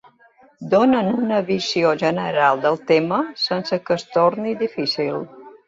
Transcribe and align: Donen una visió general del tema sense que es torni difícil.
Donen 0.69 1.09
una 1.25 1.41
visió 1.49 1.91
general 2.05 2.65
del 2.65 2.81
tema 2.95 3.21
sense 3.45 3.81
que 3.85 3.99
es 4.01 4.09
torni 4.19 4.59
difícil. 4.67 5.25